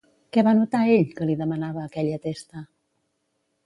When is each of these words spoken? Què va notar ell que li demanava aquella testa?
Què 0.37 0.43
va 0.47 0.53
notar 0.61 0.81
ell 0.95 1.05
que 1.21 1.29
li 1.31 1.37
demanava 1.43 1.87
aquella 1.87 2.21
testa? 2.29 2.69